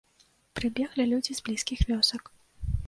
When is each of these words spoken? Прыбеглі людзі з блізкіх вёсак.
Прыбеглі 0.59 1.05
людзі 1.11 1.31
з 1.41 1.47
блізкіх 1.49 1.87
вёсак. 1.93 2.23